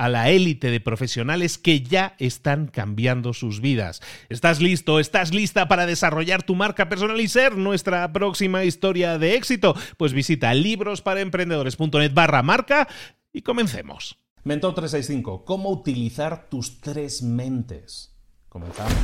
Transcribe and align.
a 0.00 0.08
la 0.08 0.30
élite 0.30 0.70
de 0.70 0.80
profesionales 0.80 1.58
que 1.58 1.82
ya 1.82 2.14
están 2.18 2.68
cambiando 2.68 3.34
sus 3.34 3.60
vidas. 3.60 4.00
¿Estás 4.30 4.58
listo? 4.62 4.98
¿Estás 4.98 5.34
lista 5.34 5.68
para 5.68 5.84
desarrollar 5.84 6.42
tu 6.42 6.54
marca 6.54 6.88
personal 6.88 7.20
y 7.20 7.28
ser 7.28 7.58
nuestra 7.58 8.10
próxima 8.10 8.64
historia 8.64 9.18
de 9.18 9.34
éxito? 9.34 9.74
Pues 9.98 10.14
visita 10.14 10.54
librosparaemprendedores.net 10.54 12.14
barra 12.14 12.42
marca 12.42 12.88
y 13.30 13.42
comencemos. 13.42 14.16
Mentor 14.42 14.72
365, 14.74 15.44
¿cómo 15.44 15.68
utilizar 15.68 16.48
tus 16.48 16.80
tres 16.80 17.22
mentes? 17.22 18.16
Comenzamos. 18.48 18.94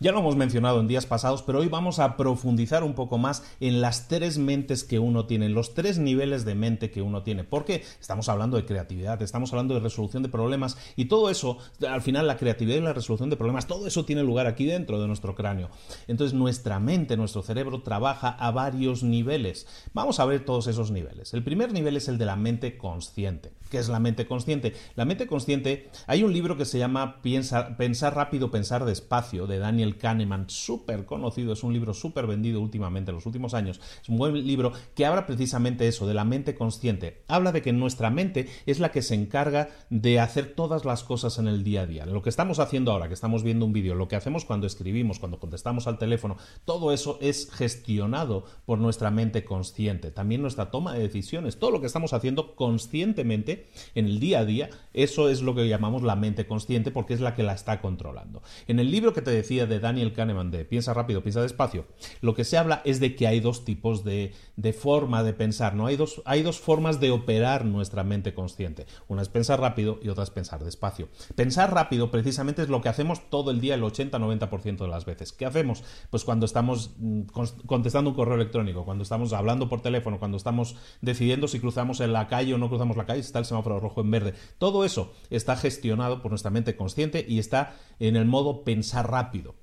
Ya 0.00 0.12
lo 0.12 0.20
hemos 0.20 0.36
mencionado 0.36 0.78
en 0.78 0.86
días 0.86 1.06
pasados, 1.06 1.42
pero 1.42 1.58
hoy 1.58 1.66
vamos 1.66 1.98
a 1.98 2.16
profundizar 2.16 2.84
un 2.84 2.94
poco 2.94 3.18
más 3.18 3.42
en 3.58 3.80
las 3.80 4.06
tres 4.06 4.38
mentes 4.38 4.84
que 4.84 5.00
uno 5.00 5.26
tiene, 5.26 5.48
los 5.48 5.74
tres 5.74 5.98
niveles 5.98 6.44
de 6.44 6.54
mente 6.54 6.92
que 6.92 7.02
uno 7.02 7.24
tiene, 7.24 7.42
porque 7.42 7.82
estamos 8.00 8.28
hablando 8.28 8.56
de 8.56 8.64
creatividad, 8.64 9.20
estamos 9.22 9.52
hablando 9.52 9.74
de 9.74 9.80
resolución 9.80 10.22
de 10.22 10.28
problemas 10.28 10.78
y 10.94 11.06
todo 11.06 11.30
eso, 11.30 11.58
al 11.88 12.00
final 12.00 12.28
la 12.28 12.36
creatividad 12.36 12.76
y 12.76 12.80
la 12.80 12.92
resolución 12.92 13.28
de 13.28 13.36
problemas, 13.36 13.66
todo 13.66 13.88
eso 13.88 14.04
tiene 14.04 14.22
lugar 14.22 14.46
aquí 14.46 14.66
dentro 14.66 15.00
de 15.00 15.08
nuestro 15.08 15.34
cráneo. 15.34 15.68
Entonces 16.06 16.32
nuestra 16.32 16.78
mente, 16.78 17.16
nuestro 17.16 17.42
cerebro 17.42 17.82
trabaja 17.82 18.28
a 18.28 18.52
varios 18.52 19.02
niveles. 19.02 19.66
Vamos 19.94 20.20
a 20.20 20.26
ver 20.26 20.44
todos 20.44 20.68
esos 20.68 20.92
niveles. 20.92 21.34
El 21.34 21.42
primer 21.42 21.72
nivel 21.72 21.96
es 21.96 22.06
el 22.06 22.18
de 22.18 22.26
la 22.26 22.36
mente 22.36 22.78
consciente. 22.78 23.50
¿Qué 23.68 23.78
es 23.78 23.88
la 23.88 23.98
mente 23.98 24.26
consciente? 24.26 24.74
La 24.94 25.04
mente 25.04 25.26
consciente, 25.26 25.90
hay 26.06 26.22
un 26.22 26.32
libro 26.32 26.56
que 26.56 26.64
se 26.64 26.78
llama 26.78 27.20
Pensar 27.20 28.14
rápido, 28.14 28.52
pensar 28.52 28.84
despacio, 28.84 29.46
de 29.48 29.58
Daniel 29.58 29.87
Kahneman, 29.96 30.50
súper 30.50 31.06
conocido, 31.06 31.52
es 31.52 31.62
un 31.62 31.72
libro 31.72 31.94
súper 31.94 32.26
vendido 32.26 32.60
últimamente, 32.60 33.10
en 33.10 33.16
los 33.16 33.26
últimos 33.26 33.54
años. 33.54 33.80
Es 34.02 34.08
un 34.08 34.18
buen 34.18 34.34
libro 34.46 34.72
que 34.94 35.06
habla 35.06 35.26
precisamente 35.26 35.88
eso, 35.88 36.06
de 36.06 36.14
la 36.14 36.24
mente 36.24 36.54
consciente. 36.54 37.22
Habla 37.28 37.52
de 37.52 37.62
que 37.62 37.72
nuestra 37.72 38.10
mente 38.10 38.48
es 38.66 38.80
la 38.80 38.90
que 38.90 39.02
se 39.02 39.14
encarga 39.14 39.68
de 39.90 40.20
hacer 40.20 40.54
todas 40.54 40.84
las 40.84 41.04
cosas 41.04 41.38
en 41.38 41.48
el 41.48 41.64
día 41.64 41.82
a 41.82 41.86
día. 41.86 42.06
Lo 42.06 42.22
que 42.22 42.30
estamos 42.30 42.58
haciendo 42.58 42.92
ahora, 42.92 43.08
que 43.08 43.14
estamos 43.14 43.42
viendo 43.42 43.64
un 43.64 43.72
vídeo, 43.72 43.94
lo 43.94 44.08
que 44.08 44.16
hacemos 44.16 44.44
cuando 44.44 44.66
escribimos, 44.66 45.18
cuando 45.18 45.38
contestamos 45.38 45.86
al 45.86 45.98
teléfono, 45.98 46.36
todo 46.64 46.92
eso 46.92 47.18
es 47.20 47.50
gestionado 47.50 48.44
por 48.66 48.78
nuestra 48.78 49.10
mente 49.10 49.44
consciente. 49.44 50.10
También 50.10 50.42
nuestra 50.42 50.70
toma 50.70 50.92
de 50.92 51.00
decisiones, 51.00 51.58
todo 51.58 51.70
lo 51.70 51.80
que 51.80 51.86
estamos 51.86 52.12
haciendo 52.12 52.54
conscientemente 52.54 53.68
en 53.94 54.06
el 54.06 54.20
día 54.20 54.40
a 54.40 54.44
día, 54.44 54.70
eso 54.92 55.28
es 55.28 55.42
lo 55.42 55.54
que 55.54 55.68
llamamos 55.68 56.02
la 56.02 56.16
mente 56.16 56.46
consciente 56.46 56.90
porque 56.90 57.14
es 57.14 57.20
la 57.20 57.34
que 57.34 57.42
la 57.42 57.54
está 57.54 57.80
controlando. 57.80 58.42
En 58.66 58.78
el 58.78 58.90
libro 58.90 59.12
que 59.12 59.22
te 59.22 59.30
decía 59.30 59.66
de 59.66 59.77
Daniel 59.80 60.12
Kahneman 60.12 60.50
de 60.50 60.64
Piensa 60.64 60.94
rápido, 60.94 61.22
piensa 61.22 61.42
despacio, 61.42 61.86
lo 62.20 62.34
que 62.34 62.44
se 62.44 62.58
habla 62.58 62.82
es 62.84 63.00
de 63.00 63.14
que 63.14 63.26
hay 63.26 63.40
dos 63.40 63.64
tipos 63.64 64.04
de, 64.04 64.32
forma 64.78 65.22
de 65.22 65.32
pensar, 65.32 65.74
¿no? 65.74 65.86
Hay 65.86 65.96
dos, 65.96 66.22
hay 66.24 66.42
dos 66.42 66.58
formas 66.58 67.00
de 67.00 67.10
operar 67.10 67.64
nuestra 67.64 68.04
mente 68.04 68.34
consciente. 68.34 68.86
Una 69.08 69.22
es 69.22 69.28
pensar 69.28 69.60
rápido 69.60 69.98
y 70.02 70.08
otra 70.08 70.24
es 70.24 70.30
pensar 70.30 70.62
despacio. 70.64 71.08
Pensar 71.34 71.72
rápido 71.72 72.10
precisamente 72.10 72.62
es 72.62 72.68
lo 72.68 72.80
que 72.80 72.88
hacemos 72.88 73.30
todo 73.30 73.50
el 73.50 73.60
día, 73.60 73.74
el 73.74 73.82
80-90% 73.82 74.78
de 74.78 74.88
las 74.88 75.04
veces. 75.04 75.32
¿Qué 75.32 75.46
hacemos? 75.46 75.82
Pues 76.10 76.24
cuando 76.24 76.46
estamos 76.46 76.92
mm, 76.98 77.22
contestando 77.66 78.10
un 78.10 78.16
correo 78.16 78.36
electrónico, 78.36 78.84
cuando 78.84 79.02
estamos 79.02 79.32
hablando 79.32 79.68
por 79.68 79.80
teléfono, 79.80 80.18
cuando 80.18 80.36
estamos 80.36 80.76
decidiendo 81.00 81.48
si 81.48 81.60
cruzamos 81.60 82.00
en 82.00 82.12
la 82.12 82.28
calle 82.28 82.54
o 82.54 82.58
no 82.58 82.68
cruzamos 82.68 82.96
la 82.96 83.06
calle, 83.06 83.20
está 83.20 83.38
el 83.38 83.44
semáforo 83.44 83.80
rojo 83.80 84.00
en 84.00 84.10
verde. 84.10 84.34
Todo 84.58 84.84
eso 84.84 85.12
está 85.30 85.56
gestionado 85.56 86.22
por 86.22 86.30
nuestra 86.30 86.50
mente 86.50 86.76
consciente 86.76 87.24
y 87.28 87.38
está 87.38 87.76
en 87.98 88.16
el 88.16 88.26
modo 88.26 88.64
pensar 88.64 89.10
rápido. 89.10 89.54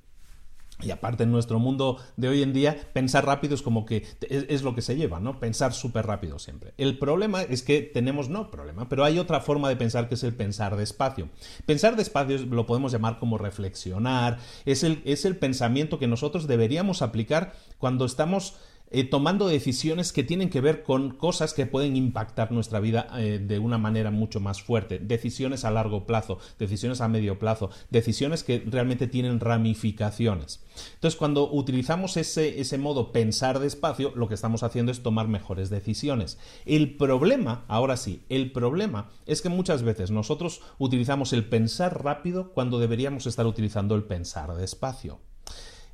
Y 0.82 0.92
aparte 0.92 1.24
en 1.24 1.32
nuestro 1.32 1.58
mundo 1.58 1.98
de 2.18 2.28
hoy 2.28 2.44
en 2.44 2.52
día, 2.52 2.76
pensar 2.92 3.26
rápido 3.26 3.56
es 3.56 3.62
como 3.62 3.86
que 3.86 4.06
es, 4.30 4.62
lo 4.62 4.76
que 4.76 4.82
se 4.82 4.98
lleva, 4.98 5.22
¿no? 5.22 5.40
Pensar 5.40 5.74
súper 5.74 6.06
rápido 6.06 6.38
siempre. 6.38 6.74
El 6.78 6.98
problema 6.98 7.44
es 7.44 7.64
que 7.64 7.82
tenemos, 7.82 8.28
no 8.28 8.52
problema, 8.52 8.90
pero 8.90 9.06
hay 9.06 9.18
otra 9.18 9.40
forma 9.40 9.70
de 9.70 9.78
pensar 9.78 10.10
que 10.10 10.16
es 10.16 10.24
el 10.24 10.34
pensar 10.34 10.76
despacio. 10.76 11.30
Pensar 11.66 11.96
despacio 11.96 12.40
lo 12.40 12.66
podemos 12.66 12.92
llamar 12.92 13.20
como 13.20 13.38
reflexionar, 13.38 14.38
es 14.66 14.84
el, 14.84 15.02
es 15.06 15.24
el 15.24 15.38
pensamiento 15.38 15.98
que 15.98 16.08
nosotros 16.08 16.46
deberíamos 16.46 17.02
aplicar 17.02 17.54
cuando 17.78 18.06
estamos 18.06 18.56
eh, 18.98 19.04
tomando 19.04 19.50
decisiones 19.50 20.14
que 20.14 20.24
tienen 20.24 20.50
que 20.50 20.62
ver 20.62 20.82
con 20.82 21.10
cosas 21.10 21.54
que 21.54 21.66
pueden 21.66 21.98
impactar 21.98 22.54
nuestra 22.54 22.80
vida 22.80 23.10
eh, 23.18 23.40
de 23.46 23.60
una 23.60 23.78
manera 23.78 24.10
mucho 24.10 24.40
más 24.40 24.62
fuerte. 24.62 25.00
Decisiones 25.00 25.66
a 25.66 25.72
largo 25.72 26.06
plazo, 26.06 26.40
decisiones 26.60 27.02
a 27.02 27.10
medio 27.10 27.38
plazo, 27.38 27.72
decisiones 27.90 28.46
que 28.46 28.64
realmente 28.66 29.08
tienen 29.08 29.42
ramificaciones. 29.42 30.64
Entonces, 30.94 31.18
cuando 31.18 31.52
utilizamos 31.52 32.16
ese, 32.16 32.62
ese 32.62 32.78
modo 32.78 33.12
pensar 33.12 33.60
despacio, 33.60 34.14
lo 34.16 34.30
que 34.30 34.34
estamos 34.34 34.64
haciendo 34.64 34.94
es 34.94 35.04
tomar 35.04 35.28
mejores 35.28 35.70
decisiones. 35.70 36.38
El 36.66 36.96
problema, 36.96 37.66
ahora 37.68 37.98
sí, 37.98 38.24
el 38.30 38.54
problema 38.54 39.10
es 39.26 39.42
que 39.42 39.50
muchas 39.50 39.84
veces 39.84 40.10
nosotros 40.10 40.62
utilizamos 40.78 41.34
el 41.34 41.44
pensar 41.44 42.02
rápido 42.02 42.54
cuando 42.54 42.80
deberíamos 42.80 43.28
estar 43.28 43.46
utilizando 43.46 43.94
el 43.96 44.06
pensar 44.06 44.56
despacio. 44.56 45.20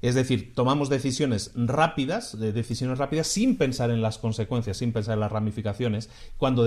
Es 0.01 0.15
decir, 0.15 0.53
tomamos 0.55 0.89
decisiones 0.89 1.51
rápidas, 1.55 2.37
decisiones 2.39 2.97
rápidas 2.97 3.27
sin 3.27 3.57
pensar 3.57 3.91
en 3.91 4.01
las 4.01 4.17
consecuencias, 4.17 4.77
sin 4.77 4.93
pensar 4.93 5.13
en 5.13 5.19
las 5.19 5.31
ramificaciones, 5.31 6.09
cuando 6.37 6.65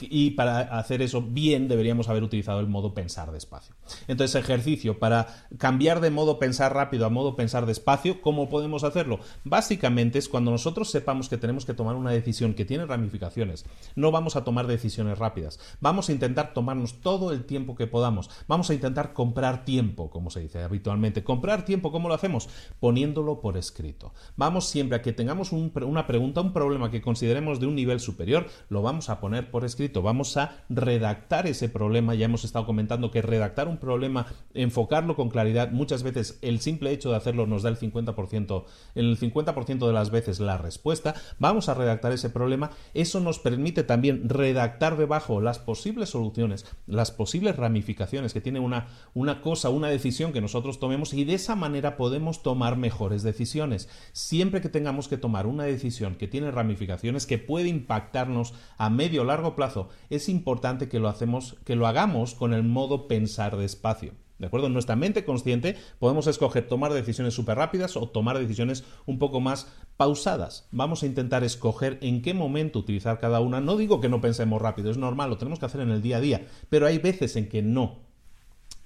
y 0.00 0.30
para 0.32 0.60
hacer 0.78 1.02
eso 1.02 1.22
bien 1.22 1.68
deberíamos 1.68 2.08
haber 2.08 2.22
utilizado 2.22 2.60
el 2.60 2.66
modo 2.66 2.94
pensar 2.94 3.32
despacio. 3.32 3.74
Entonces, 4.08 4.34
ejercicio 4.34 4.98
para 4.98 5.46
cambiar 5.58 6.00
de 6.00 6.10
modo 6.10 6.38
pensar 6.38 6.74
rápido 6.74 7.06
a 7.06 7.10
modo 7.10 7.36
pensar 7.36 7.66
despacio, 7.66 8.20
¿cómo 8.20 8.48
podemos 8.48 8.84
hacerlo? 8.84 9.20
Básicamente 9.44 10.18
es 10.18 10.28
cuando 10.28 10.50
nosotros 10.50 10.90
sepamos 10.90 11.28
que 11.28 11.38
tenemos 11.38 11.64
que 11.64 11.74
tomar 11.74 11.96
una 11.96 12.10
decisión 12.10 12.54
que 12.54 12.64
tiene 12.64 12.86
ramificaciones, 12.86 13.64
no 13.96 14.10
vamos 14.10 14.36
a 14.36 14.44
tomar 14.44 14.66
decisiones 14.66 15.18
rápidas, 15.18 15.58
vamos 15.80 16.08
a 16.08 16.12
intentar 16.12 16.52
tomarnos 16.52 17.00
todo 17.00 17.32
el 17.32 17.44
tiempo 17.44 17.74
que 17.74 17.86
podamos, 17.86 18.30
vamos 18.46 18.70
a 18.70 18.74
intentar 18.74 19.12
comprar 19.12 19.64
tiempo, 19.64 20.10
como 20.10 20.30
se 20.30 20.40
dice 20.40 20.62
habitualmente. 20.62 21.24
¿Comprar 21.24 21.64
tiempo 21.64 21.92
cómo 21.92 22.08
lo 22.08 22.14
hacemos? 22.14 22.48
Poniéndolo 22.80 23.40
por 23.40 23.56
escrito. 23.56 24.12
Vamos 24.36 24.68
siempre 24.68 24.96
a 24.96 25.02
que 25.02 25.12
tengamos 25.12 25.52
una 25.52 26.06
pregunta, 26.06 26.40
un 26.40 26.52
problema 26.52 26.90
que 26.90 27.02
consideremos 27.02 27.60
de 27.60 27.66
un 27.66 27.74
nivel 27.74 28.00
superior, 28.00 28.46
lo 28.68 28.82
vamos 28.82 29.08
a 29.08 29.20
poner 29.20 29.50
por 29.50 29.64
escrito, 29.64 30.02
vamos 30.02 30.36
a 30.36 30.64
redactar 30.68 31.46
ese 31.46 31.68
problema, 31.68 32.14
ya 32.14 32.26
hemos 32.26 32.44
estado 32.44 32.66
comentando 32.66 33.10
que 33.10 33.22
redactar 33.22 33.68
un 33.68 33.78
problema, 33.78 34.26
enfocarlo 34.54 35.16
con 35.16 35.30
claridad, 35.30 35.70
muchas 35.70 36.02
veces 36.02 36.38
el 36.42 36.60
simple 36.60 36.92
hecho 36.92 37.10
de 37.10 37.16
hacerlo 37.16 37.46
nos 37.46 37.62
da 37.62 37.70
el 37.70 37.78
50%, 37.78 38.64
en 38.94 39.04
el 39.04 39.18
50% 39.18 39.86
de 39.86 39.92
las 39.92 40.10
veces 40.10 40.40
la 40.40 40.58
respuesta, 40.58 41.14
vamos 41.38 41.68
a 41.68 41.74
redactar 41.74 42.12
ese 42.12 42.30
problema, 42.30 42.70
eso 42.94 43.20
nos 43.20 43.38
permite 43.38 43.84
también 43.84 44.28
redactar 44.28 44.96
debajo 44.96 45.40
las 45.40 45.58
posibles 45.58 46.10
soluciones, 46.10 46.66
las 46.86 47.10
posibles 47.10 47.56
ramificaciones 47.56 48.32
que 48.32 48.40
tiene 48.40 48.60
una, 48.60 48.88
una 49.14 49.40
cosa, 49.40 49.70
una 49.70 49.88
decisión 49.88 50.32
que 50.32 50.40
nosotros 50.40 50.80
tomemos 50.80 51.14
y 51.14 51.24
de 51.24 51.34
esa 51.34 51.56
manera 51.56 51.96
podemos 51.96 52.42
tomar 52.42 52.63
mejores 52.76 53.22
decisiones. 53.22 53.88
Siempre 54.12 54.60
que 54.60 54.68
tengamos 54.68 55.08
que 55.08 55.18
tomar 55.18 55.46
una 55.46 55.64
decisión 55.64 56.16
que 56.16 56.28
tiene 56.28 56.50
ramificaciones 56.50 57.26
que 57.26 57.38
puede 57.38 57.68
impactarnos 57.68 58.54
a 58.78 58.90
medio 58.90 59.22
o 59.22 59.24
largo 59.24 59.54
plazo, 59.54 59.88
es 60.10 60.28
importante 60.28 60.88
que 60.88 60.98
lo 60.98 61.08
hacemos, 61.08 61.56
que 61.64 61.76
lo 61.76 61.86
hagamos 61.86 62.34
con 62.34 62.54
el 62.54 62.62
modo 62.64 63.06
pensar 63.06 63.56
despacio. 63.56 64.12
¿De 64.38 64.46
acuerdo? 64.46 64.66
En 64.66 64.72
nuestra 64.72 64.96
mente 64.96 65.24
consciente 65.24 65.76
podemos 66.00 66.26
escoger 66.26 66.66
tomar 66.66 66.92
decisiones 66.92 67.34
súper 67.34 67.56
rápidas 67.56 67.96
o 67.96 68.08
tomar 68.08 68.38
decisiones 68.38 68.84
un 69.06 69.18
poco 69.20 69.40
más 69.40 69.68
pausadas. 69.96 70.68
Vamos 70.72 71.02
a 71.02 71.06
intentar 71.06 71.44
escoger 71.44 71.98
en 72.02 72.20
qué 72.20 72.34
momento 72.34 72.80
utilizar 72.80 73.20
cada 73.20 73.40
una. 73.40 73.60
No 73.60 73.76
digo 73.76 74.00
que 74.00 74.08
no 74.08 74.20
pensemos 74.20 74.60
rápido, 74.60 74.90
es 74.90 74.98
normal, 74.98 75.30
lo 75.30 75.38
tenemos 75.38 75.60
que 75.60 75.66
hacer 75.66 75.82
en 75.82 75.90
el 75.90 76.02
día 76.02 76.16
a 76.16 76.20
día, 76.20 76.46
pero 76.68 76.86
hay 76.86 76.98
veces 76.98 77.36
en 77.36 77.48
que 77.48 77.62
no. 77.62 78.03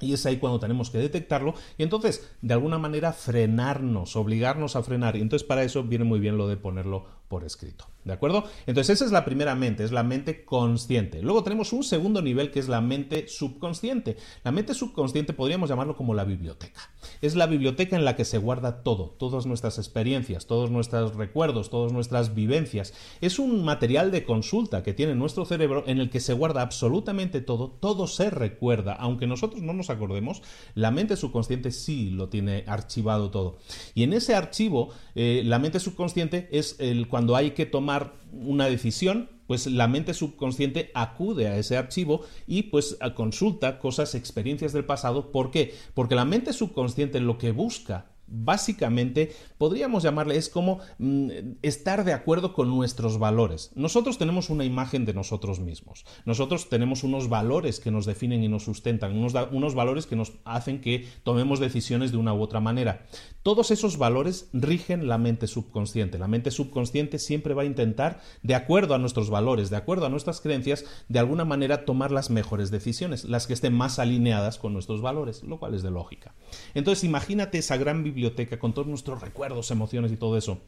Y 0.00 0.12
es 0.12 0.24
ahí 0.26 0.36
cuando 0.36 0.60
tenemos 0.60 0.90
que 0.90 0.98
detectarlo 0.98 1.54
y 1.76 1.82
entonces, 1.82 2.30
de 2.40 2.54
alguna 2.54 2.78
manera, 2.78 3.12
frenarnos, 3.12 4.16
obligarnos 4.16 4.76
a 4.76 4.82
frenar. 4.82 5.16
Y 5.16 5.20
entonces 5.20 5.46
para 5.46 5.64
eso 5.64 5.82
viene 5.82 6.04
muy 6.04 6.20
bien 6.20 6.38
lo 6.38 6.48
de 6.48 6.56
ponerlo 6.56 7.17
por 7.28 7.44
escrito. 7.44 7.86
¿De 8.04 8.14
acuerdo? 8.14 8.44
Entonces 8.66 8.96
esa 8.96 9.04
es 9.04 9.12
la 9.12 9.26
primera 9.26 9.54
mente, 9.54 9.84
es 9.84 9.92
la 9.92 10.02
mente 10.02 10.46
consciente. 10.46 11.20
Luego 11.20 11.42
tenemos 11.42 11.74
un 11.74 11.84
segundo 11.84 12.22
nivel 12.22 12.50
que 12.50 12.58
es 12.58 12.66
la 12.66 12.80
mente 12.80 13.28
subconsciente. 13.28 14.16
La 14.44 14.50
mente 14.50 14.72
subconsciente 14.72 15.34
podríamos 15.34 15.68
llamarlo 15.68 15.94
como 15.94 16.14
la 16.14 16.24
biblioteca. 16.24 16.80
Es 17.20 17.36
la 17.36 17.46
biblioteca 17.46 17.96
en 17.96 18.06
la 18.06 18.16
que 18.16 18.24
se 18.24 18.38
guarda 18.38 18.82
todo, 18.82 19.10
todas 19.18 19.44
nuestras 19.44 19.76
experiencias, 19.76 20.46
todos 20.46 20.70
nuestros 20.70 21.16
recuerdos, 21.16 21.68
todas 21.68 21.92
nuestras 21.92 22.34
vivencias. 22.34 22.94
Es 23.20 23.38
un 23.38 23.62
material 23.62 24.10
de 24.10 24.24
consulta 24.24 24.82
que 24.82 24.94
tiene 24.94 25.14
nuestro 25.14 25.44
cerebro 25.44 25.84
en 25.86 25.98
el 25.98 26.08
que 26.08 26.20
se 26.20 26.32
guarda 26.32 26.62
absolutamente 26.62 27.42
todo, 27.42 27.70
todo 27.70 28.06
se 28.06 28.30
recuerda, 28.30 28.94
aunque 28.94 29.26
nosotros 29.26 29.60
no 29.60 29.74
nos 29.74 29.90
acordemos, 29.90 30.42
la 30.74 30.90
mente 30.90 31.16
subconsciente 31.16 31.72
sí 31.72 32.10
lo 32.10 32.30
tiene 32.30 32.64
archivado 32.66 33.30
todo. 33.30 33.58
Y 33.94 34.04
en 34.04 34.14
ese 34.14 34.34
archivo, 34.34 34.90
eh, 35.14 35.42
la 35.44 35.58
mente 35.58 35.80
subconsciente 35.80 36.48
es 36.52 36.76
el 36.78 37.08
hay 37.36 37.52
que 37.52 37.66
tomar 37.66 38.14
una 38.32 38.66
decisión, 38.66 39.28
pues 39.46 39.66
la 39.66 39.88
mente 39.88 40.14
subconsciente 40.14 40.90
acude 40.94 41.48
a 41.48 41.56
ese 41.56 41.76
archivo 41.76 42.22
y 42.46 42.64
pues 42.64 42.98
consulta 43.14 43.78
cosas, 43.78 44.14
experiencias 44.14 44.72
del 44.72 44.84
pasado. 44.84 45.32
¿Por 45.32 45.50
qué? 45.50 45.74
Porque 45.94 46.14
la 46.14 46.24
mente 46.24 46.52
subconsciente 46.52 47.20
lo 47.20 47.38
que 47.38 47.52
busca 47.52 48.17
Básicamente, 48.30 49.32
podríamos 49.56 50.02
llamarle, 50.02 50.36
es 50.36 50.48
como 50.48 50.80
mm, 50.98 51.30
estar 51.62 52.04
de 52.04 52.12
acuerdo 52.12 52.52
con 52.52 52.68
nuestros 52.68 53.18
valores. 53.18 53.70
Nosotros 53.74 54.18
tenemos 54.18 54.50
una 54.50 54.64
imagen 54.64 55.06
de 55.06 55.14
nosotros 55.14 55.60
mismos. 55.60 56.04
Nosotros 56.26 56.68
tenemos 56.68 57.04
unos 57.04 57.28
valores 57.28 57.80
que 57.80 57.90
nos 57.90 58.04
definen 58.04 58.44
y 58.44 58.48
nos 58.48 58.64
sustentan, 58.64 59.16
unos, 59.16 59.34
unos 59.50 59.74
valores 59.74 60.06
que 60.06 60.16
nos 60.16 60.32
hacen 60.44 60.80
que 60.80 61.06
tomemos 61.22 61.58
decisiones 61.58 62.12
de 62.12 62.18
una 62.18 62.34
u 62.34 62.42
otra 62.42 62.60
manera. 62.60 63.06
Todos 63.42 63.70
esos 63.70 63.96
valores 63.96 64.50
rigen 64.52 65.08
la 65.08 65.16
mente 65.16 65.46
subconsciente. 65.46 66.18
La 66.18 66.28
mente 66.28 66.50
subconsciente 66.50 67.18
siempre 67.18 67.54
va 67.54 67.62
a 67.62 67.66
intentar, 67.66 68.20
de 68.42 68.54
acuerdo 68.54 68.94
a 68.94 68.98
nuestros 68.98 69.30
valores, 69.30 69.70
de 69.70 69.76
acuerdo 69.76 70.04
a 70.04 70.10
nuestras 70.10 70.42
creencias, 70.42 70.84
de 71.08 71.18
alguna 71.18 71.46
manera 71.46 71.86
tomar 71.86 72.12
las 72.12 72.28
mejores 72.28 72.70
decisiones, 72.70 73.24
las 73.24 73.46
que 73.46 73.54
estén 73.54 73.72
más 73.72 73.98
alineadas 73.98 74.58
con 74.58 74.74
nuestros 74.74 75.00
valores, 75.00 75.42
lo 75.44 75.58
cual 75.58 75.74
es 75.74 75.82
de 75.82 75.90
lógica. 75.90 76.34
Entonces, 76.74 77.04
imagínate 77.04 77.56
esa 77.56 77.78
gran 77.78 78.04
biblioteca 78.04 78.17
con 78.58 78.74
todos 78.74 78.88
nuestros 78.88 79.20
recuerdos, 79.20 79.70
emociones 79.70 80.12
y 80.12 80.16
todo 80.16 80.36
eso. 80.36 80.60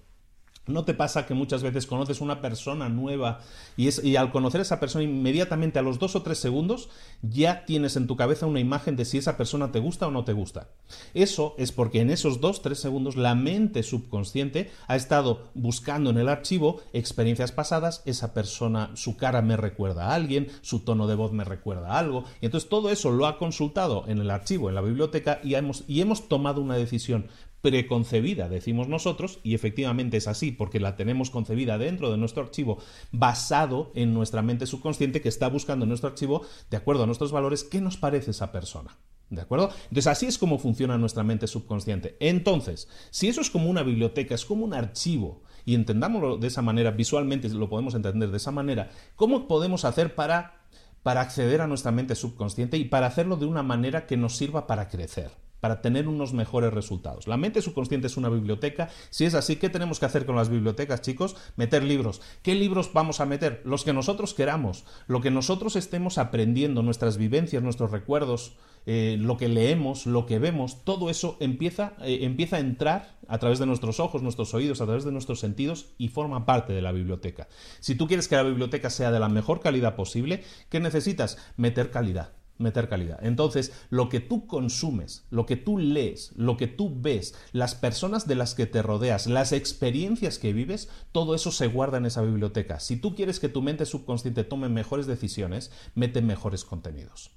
¿No 0.70 0.84
te 0.84 0.94
pasa 0.94 1.26
que 1.26 1.34
muchas 1.34 1.62
veces 1.62 1.86
conoces 1.86 2.20
una 2.20 2.40
persona 2.40 2.88
nueva 2.88 3.40
y, 3.76 3.88
es, 3.88 4.02
y, 4.02 4.16
al 4.16 4.30
conocer 4.30 4.60
a 4.60 4.62
esa 4.62 4.80
persona 4.80 5.04
inmediatamente 5.04 5.78
a 5.78 5.82
los 5.82 5.98
dos 5.98 6.16
o 6.16 6.22
tres 6.22 6.38
segundos 6.38 6.88
ya 7.22 7.64
tienes 7.64 7.96
en 7.96 8.06
tu 8.06 8.16
cabeza 8.16 8.46
una 8.46 8.60
imagen 8.60 8.96
de 8.96 9.04
si 9.04 9.18
esa 9.18 9.36
persona 9.36 9.72
te 9.72 9.80
gusta 9.80 10.06
o 10.06 10.10
no 10.10 10.24
te 10.24 10.32
gusta? 10.32 10.68
Eso 11.14 11.54
es 11.58 11.72
porque 11.72 12.00
en 12.00 12.10
esos 12.10 12.40
dos 12.40 12.58
o 12.58 12.62
tres 12.62 12.78
segundos 12.78 13.16
la 13.16 13.34
mente 13.34 13.82
subconsciente 13.82 14.70
ha 14.86 14.96
estado 14.96 15.50
buscando 15.54 16.10
en 16.10 16.18
el 16.18 16.28
archivo 16.28 16.80
experiencias 16.92 17.52
pasadas, 17.52 18.02
esa 18.06 18.34
persona, 18.34 18.90
su 18.94 19.16
cara 19.16 19.42
me 19.42 19.56
recuerda 19.56 20.08
a 20.08 20.14
alguien, 20.14 20.48
su 20.62 20.80
tono 20.80 21.06
de 21.06 21.14
voz 21.14 21.32
me 21.32 21.44
recuerda 21.44 21.92
a 21.92 21.98
algo, 21.98 22.24
y 22.40 22.46
entonces 22.46 22.68
todo 22.68 22.90
eso 22.90 23.10
lo 23.10 23.26
ha 23.26 23.38
consultado 23.38 24.04
en 24.06 24.18
el 24.18 24.30
archivo, 24.30 24.68
en 24.68 24.74
la 24.74 24.80
biblioteca, 24.80 25.40
y 25.42 25.54
hemos, 25.54 25.84
y 25.86 26.00
hemos 26.00 26.28
tomado 26.28 26.60
una 26.60 26.76
decisión 26.76 27.26
preconcebida, 27.62 28.48
decimos 28.48 28.88
nosotros, 28.88 29.40
y 29.42 29.54
efectivamente 29.54 30.16
es 30.16 30.28
así, 30.28 30.52
porque 30.52 30.80
la 30.80 30.96
tenemos 30.96 31.30
concebida 31.30 31.78
dentro 31.78 32.10
de 32.10 32.16
nuestro 32.16 32.42
archivo, 32.42 32.78
basado 33.12 33.92
en 33.94 34.14
nuestra 34.14 34.42
mente 34.42 34.66
subconsciente 34.66 35.20
que 35.20 35.28
está 35.28 35.48
buscando 35.48 35.84
en 35.84 35.90
nuestro 35.90 36.08
archivo, 36.08 36.42
de 36.70 36.76
acuerdo 36.76 37.02
a 37.02 37.06
nuestros 37.06 37.32
valores, 37.32 37.64
qué 37.64 37.80
nos 37.80 37.96
parece 37.96 38.30
esa 38.30 38.52
persona. 38.52 38.96
¿De 39.28 39.40
acuerdo? 39.40 39.70
Entonces 39.84 40.08
así 40.08 40.26
es 40.26 40.38
como 40.38 40.58
funciona 40.58 40.98
nuestra 40.98 41.22
mente 41.22 41.46
subconsciente. 41.46 42.16
Entonces, 42.18 42.88
si 43.10 43.28
eso 43.28 43.40
es 43.40 43.50
como 43.50 43.70
una 43.70 43.84
biblioteca, 43.84 44.34
es 44.34 44.44
como 44.44 44.64
un 44.64 44.74
archivo, 44.74 45.42
y 45.64 45.76
entendámoslo 45.76 46.36
de 46.36 46.48
esa 46.48 46.62
manera, 46.62 46.90
visualmente 46.90 47.48
lo 47.50 47.68
podemos 47.68 47.94
entender 47.94 48.30
de 48.30 48.36
esa 48.38 48.50
manera, 48.50 48.90
¿cómo 49.14 49.46
podemos 49.46 49.84
hacer 49.84 50.16
para, 50.16 50.64
para 51.04 51.20
acceder 51.20 51.60
a 51.60 51.68
nuestra 51.68 51.92
mente 51.92 52.16
subconsciente 52.16 52.76
y 52.76 52.86
para 52.86 53.06
hacerlo 53.06 53.36
de 53.36 53.46
una 53.46 53.62
manera 53.62 54.06
que 54.06 54.16
nos 54.16 54.36
sirva 54.36 54.66
para 54.66 54.88
crecer? 54.88 55.30
Para 55.60 55.82
tener 55.82 56.08
unos 56.08 56.32
mejores 56.32 56.72
resultados. 56.72 57.28
La 57.28 57.36
mente 57.36 57.62
subconsciente 57.62 58.06
es 58.06 58.16
una 58.16 58.28
biblioteca. 58.28 58.88
Si 59.10 59.24
es 59.24 59.34
así, 59.34 59.56
¿qué 59.56 59.68
tenemos 59.68 60.00
que 60.00 60.06
hacer 60.06 60.26
con 60.26 60.36
las 60.36 60.48
bibliotecas, 60.48 61.02
chicos? 61.02 61.36
Meter 61.56 61.82
libros. 61.82 62.20
¿Qué 62.42 62.54
libros 62.54 62.92
vamos 62.92 63.20
a 63.20 63.26
meter? 63.26 63.62
Los 63.64 63.84
que 63.84 63.92
nosotros 63.92 64.34
queramos, 64.34 64.84
lo 65.06 65.20
que 65.20 65.30
nosotros 65.30 65.76
estemos 65.76 66.18
aprendiendo, 66.18 66.82
nuestras 66.82 67.16
vivencias, 67.16 67.62
nuestros 67.62 67.90
recuerdos, 67.90 68.56
eh, 68.86 69.16
lo 69.20 69.36
que 69.36 69.48
leemos, 69.48 70.06
lo 70.06 70.24
que 70.24 70.38
vemos, 70.38 70.84
todo 70.84 71.10
eso 71.10 71.36
empieza, 71.40 71.92
eh, 72.00 72.20
empieza 72.22 72.56
a 72.56 72.60
entrar 72.60 73.18
a 73.28 73.38
través 73.38 73.58
de 73.58 73.66
nuestros 73.66 74.00
ojos, 74.00 74.22
nuestros 74.22 74.54
oídos, 74.54 74.80
a 74.80 74.86
través 74.86 75.04
de 75.04 75.12
nuestros 75.12 75.40
sentidos 75.40 75.92
y 75.98 76.08
forma 76.08 76.46
parte 76.46 76.72
de 76.72 76.82
la 76.82 76.92
biblioteca. 76.92 77.48
Si 77.80 77.94
tú 77.94 78.06
quieres 78.06 78.26
que 78.26 78.36
la 78.36 78.42
biblioteca 78.42 78.88
sea 78.88 79.10
de 79.12 79.20
la 79.20 79.28
mejor 79.28 79.60
calidad 79.60 79.96
posible, 79.96 80.42
¿qué 80.70 80.80
necesitas? 80.80 81.36
Meter 81.56 81.90
calidad 81.90 82.39
meter 82.60 82.88
calidad. 82.88 83.18
Entonces, 83.22 83.72
lo 83.90 84.08
que 84.08 84.20
tú 84.20 84.46
consumes, 84.46 85.24
lo 85.30 85.46
que 85.46 85.56
tú 85.56 85.78
lees, 85.78 86.32
lo 86.36 86.56
que 86.56 86.66
tú 86.66 86.94
ves, 87.00 87.34
las 87.52 87.74
personas 87.74 88.26
de 88.26 88.34
las 88.34 88.54
que 88.54 88.66
te 88.66 88.82
rodeas, 88.82 89.26
las 89.26 89.52
experiencias 89.52 90.38
que 90.38 90.52
vives, 90.52 90.88
todo 91.12 91.34
eso 91.34 91.50
se 91.50 91.66
guarda 91.66 91.98
en 91.98 92.06
esa 92.06 92.22
biblioteca. 92.22 92.80
Si 92.80 92.96
tú 92.96 93.14
quieres 93.14 93.40
que 93.40 93.48
tu 93.48 93.62
mente 93.62 93.86
subconsciente 93.86 94.44
tome 94.44 94.68
mejores 94.68 95.06
decisiones, 95.06 95.70
mete 95.94 96.22
mejores 96.22 96.64
contenidos. 96.64 97.30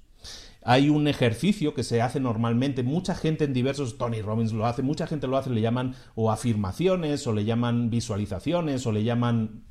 Hay 0.66 0.88
un 0.88 1.08
ejercicio 1.08 1.74
que 1.74 1.82
se 1.82 2.00
hace 2.00 2.20
normalmente, 2.20 2.82
mucha 2.82 3.14
gente 3.14 3.44
en 3.44 3.52
diversos, 3.52 3.98
Tony 3.98 4.22
Robbins 4.22 4.54
lo 4.54 4.64
hace, 4.64 4.80
mucha 4.80 5.06
gente 5.06 5.26
lo 5.26 5.36
hace, 5.36 5.50
le 5.50 5.60
llaman 5.60 5.94
o 6.14 6.30
afirmaciones, 6.30 7.26
o 7.26 7.34
le 7.34 7.44
llaman 7.44 7.90
visualizaciones, 7.90 8.86
o 8.86 8.92
le 8.92 9.04
llaman 9.04 9.64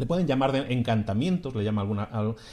le 0.00 0.06
pueden 0.06 0.26
llamar 0.26 0.52
de 0.52 0.72
encantamientos, 0.72 1.54
le 1.54 1.62
llama 1.62 1.82
alguna. 1.82 2.08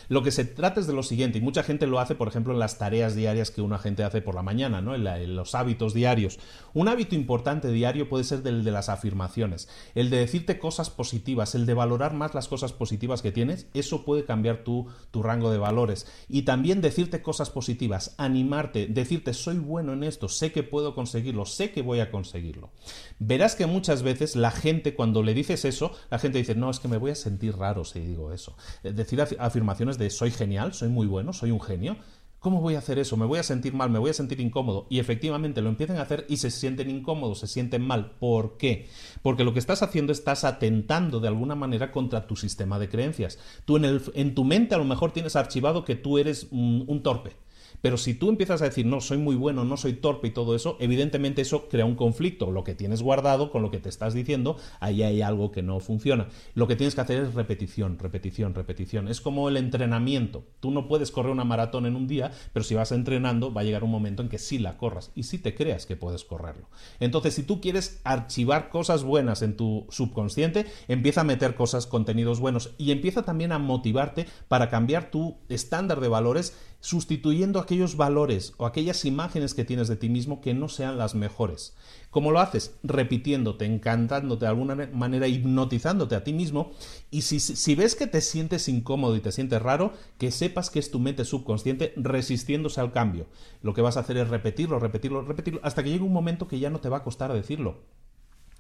Lo 0.10 0.22
que 0.22 0.32
se 0.32 0.44
trata 0.44 0.82
es 0.82 0.88
de 0.88 0.92
lo 0.92 1.02
siguiente, 1.02 1.38
y 1.38 1.42
mucha 1.42 1.64
gente 1.64 1.88
lo 1.88 2.00
hace, 2.00 2.14
por 2.14 2.28
ejemplo, 2.28 2.52
en 2.52 2.60
las 2.60 2.78
tareas 2.78 3.16
diarias 3.16 3.52
que 3.52 3.62
una 3.62 3.80
gente 3.80 4.04
hace 4.04 4.22
por 4.22 4.36
la 4.36 4.44
mañana, 4.44 4.82
¿no? 4.82 4.94
En, 4.94 5.36
los 5.36 5.56
hábitos 5.56 5.94
diarios. 5.94 6.40
Un 6.74 6.90
hábito 6.90 7.16
importante 7.16 7.72
diario 7.72 8.10
puede 8.10 8.26
ser 8.26 8.46
el 8.46 8.66
de 8.66 8.72
las 8.72 8.90
afirmaciones, 8.90 9.70
el 9.96 10.10
de 10.10 10.18
decirte 10.18 10.60
cosas 10.60 10.90
positivas, 10.90 11.56
el 11.56 11.66
de 11.66 11.74
valorar 11.74 12.14
más 12.14 12.36
las 12.36 12.50
cosas 12.50 12.74
positivas 12.74 13.22
que 13.22 13.32
tienes, 13.32 13.68
eso 13.74 14.04
puede 14.04 14.26
cambiar 14.26 14.66
tu, 14.66 14.88
tu 15.12 15.24
rango 15.24 15.50
de 15.50 15.58
valores. 15.58 16.06
Y 16.28 16.42
también 16.42 16.82
decirte 16.82 17.22
cosas 17.22 17.50
positivas, 17.50 18.14
animarte, 18.18 18.88
decirte 18.88 19.34
soy 19.34 19.58
bueno 19.58 19.94
en 19.94 20.04
esto, 20.04 20.28
sé 20.28 20.52
que 20.52 20.64
puedo 20.64 20.96
conseguirlo, 20.96 21.46
sé 21.46 21.72
que 21.72 21.82
voy 21.82 22.02
a 22.02 22.12
conseguirlo. 22.12 22.72
Verás 23.20 23.56
que 23.56 23.68
muchas 23.68 24.04
veces 24.04 24.36
la 24.36 24.52
gente, 24.52 24.96
cuando 24.96 25.24
le 25.24 25.34
dices 25.34 25.64
eso, 25.64 25.94
la 26.12 26.20
gente 26.20 26.40
dice, 26.40 26.56
no, 26.56 26.70
es 26.70 26.80
que 26.80 26.90
me 26.90 26.98
voy 26.98 27.12
a 27.12 27.16
sentir 27.16 27.37
raro 27.58 27.84
si 27.86 28.00
digo 28.00 28.32
eso. 28.32 28.56
Decir 28.84 29.22
afirmaciones 29.40 29.98
de 29.98 30.10
soy 30.10 30.32
genial, 30.32 30.74
soy 30.74 30.90
muy 30.90 31.08
bueno, 31.08 31.34
soy 31.34 31.52
un 31.52 31.62
genio. 31.62 31.98
¿Cómo 32.40 32.62
voy 32.62 32.76
a 32.76 32.80
hacer 32.80 33.00
eso? 33.00 33.18
Me 33.18 33.26
voy 33.26 33.40
a 33.40 33.44
sentir 33.44 33.74
mal, 33.74 33.90
me 33.90 33.98
voy 33.98 34.12
a 34.12 34.14
sentir 34.14 34.40
incómodo. 34.40 34.86
Y 34.90 35.00
efectivamente 35.00 35.62
lo 35.62 35.70
empiezan 35.70 35.98
a 35.98 36.04
hacer 36.04 36.26
y 36.30 36.38
se 36.38 36.52
sienten 36.52 36.90
incómodos, 36.90 37.40
se 37.40 37.48
sienten 37.48 37.82
mal. 37.82 38.12
¿Por 38.20 38.58
qué? 38.58 38.88
Porque 39.24 39.44
lo 39.44 39.54
que 39.54 39.60
estás 39.60 39.82
haciendo 39.82 40.12
estás 40.12 40.44
atentando 40.44 41.20
de 41.20 41.28
alguna 41.28 41.56
manera 41.56 41.92
contra 41.92 42.28
tu 42.28 42.36
sistema 42.36 42.78
de 42.78 42.90
creencias. 42.90 43.40
Tú 43.66 43.78
en, 43.78 43.86
el, 43.86 44.02
en 44.14 44.36
tu 44.36 44.44
mente 44.44 44.76
a 44.76 44.78
lo 44.78 44.86
mejor 44.86 45.12
tienes 45.12 45.36
archivado 45.36 45.84
que 45.84 45.96
tú 45.96 46.20
eres 46.20 46.48
un 46.52 47.02
torpe 47.02 47.36
Pero 47.82 47.98
si 47.98 48.14
tú 48.14 48.30
empiezas 48.30 48.62
a 48.62 48.66
decir, 48.66 48.86
no, 48.86 49.02
soy 49.02 49.18
muy 49.18 49.36
bueno, 49.36 49.64
no 49.64 49.78
soy 49.78 49.94
torpe 49.94 50.28
y 50.28 50.32
todo 50.32 50.56
eso, 50.56 50.78
evidentemente 50.80 51.42
eso 51.42 51.70
crea 51.70 51.86
un 51.86 51.96
conflicto. 51.96 52.52
Lo 52.52 52.64
que 52.64 52.76
tienes 52.76 53.02
guardado 53.02 53.52
con 53.52 53.62
lo 53.62 53.72
que 53.72 53.80
te 53.80 53.90
estás 53.90 54.14
diciendo, 54.14 54.58
ahí 54.80 55.04
hay 55.04 55.22
algo 55.22 55.52
que 55.52 55.62
no 55.62 55.80
funciona. 55.80 56.28
Lo 56.54 56.68
que 56.68 56.76
tienes 56.76 56.96
que 56.96 57.02
hacer 57.02 57.22
es 57.24 57.34
repetición, 57.34 58.00
repetición, 58.00 58.54
repetición. 58.54 59.08
Es 59.08 59.22
como 59.22 59.50
el 59.50 59.58
entrenamiento. 59.58 60.46
Tú 60.60 60.72
no 60.72 60.88
puedes 60.88 61.12
correr 61.12 61.32
una 61.32 61.44
maratón 61.44 61.86
en 61.86 61.96
un 61.96 62.08
día, 62.08 62.32
pero 62.54 62.64
si 62.64 62.76
vas 62.76 62.92
entrenando 62.92 63.54
va 63.54 63.62
a 63.62 63.64
llegar 63.64 63.84
un 63.84 63.92
momento 63.92 64.22
en 64.22 64.30
que 64.30 64.40
sí 64.40 64.58
la 64.58 64.78
corras 64.78 65.12
y 65.16 65.24
sí 65.24 65.38
te 65.38 65.56
creas 65.56 65.86
que 65.86 65.96
puedes 65.96 66.24
correrlo. 66.24 66.70
Entonces, 67.00 67.36
si 67.36 67.44
tú 67.44 67.62
quieres 67.62 68.02
archivar 68.04 68.70
cosas 68.70 69.04
buenas 69.04 69.42
en 69.42 69.56
tu 69.56 69.86
subconsciente, 69.90 70.66
empieza 70.88 71.22
a 71.22 71.26
meter 71.26 71.56
cosas, 71.56 71.88
contenidos 71.88 72.40
buenos 72.40 72.74
y 72.78 72.92
empieza 72.92 73.24
también 73.24 73.52
a 73.52 73.60
motivarte 73.60 74.26
para 74.48 74.70
cambiar 74.70 75.12
tu 75.12 75.38
estándar 75.50 76.02
de 76.02 76.08
valores 76.08 76.56
sustituyendo 76.80 77.60
aquellos 77.60 77.98
valores 77.98 78.54
o 78.58 78.66
aquellas 78.66 79.06
imágenes 79.06 79.54
que 79.54 79.66
tienes 79.66 79.88
de 79.88 79.96
ti 79.96 80.10
mismo 80.10 80.42
que 80.42 80.54
no 80.54 80.70
sean 80.70 80.98
las 80.98 81.16
mejores. 81.16 81.76
¿Cómo 82.10 82.32
lo 82.32 82.40
haces? 82.40 82.76
Repitiéndote, 82.84 83.66
encantándote 83.66 84.46
de 84.46 84.50
alguna 84.50 84.76
manera, 84.94 85.28
hipnotizándote 85.28 86.16
a 86.16 86.24
ti 86.24 86.34
mismo. 86.34 86.72
Y 87.12 87.24
si, 87.24 87.40
si, 87.40 87.76
ves 87.76 87.96
que 87.96 88.08
te 88.08 88.22
sientes 88.22 88.70
incómodo 88.70 89.16
y 89.16 89.20
te 89.20 89.32
sientes 89.32 89.62
raro, 89.62 89.94
que 90.18 90.32
sepas 90.32 90.70
que 90.70 90.80
es 90.80 90.90
tu 90.90 91.00
mente 91.00 91.26
subconsciente 91.26 91.94
resistiéndose 91.96 92.80
al 92.80 92.92
cambio. 92.92 93.28
Lo 93.62 93.74
que 93.74 93.82
vas 93.82 93.98
a 93.98 94.02
hacer 94.02 94.18
es 94.18 94.30
repetirlo, 94.30 94.80
repetirlo, 94.80 95.22
repetirlo, 95.22 95.60
hasta 95.64 95.84
que 95.84 95.90
llegue 95.90 96.04
un 96.04 96.14
momento 96.14 96.48
que 96.48 96.60
ya 96.60 96.70
no 96.70 96.80
te 96.80 96.90
va 96.90 96.98
a 96.98 97.04
costar 97.04 97.34
decirlo 97.34 97.78